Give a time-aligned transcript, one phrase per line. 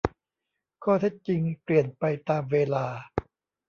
[0.83, 2.85] ข้อเท็จจริงเปลี่ยนไปตามเวลา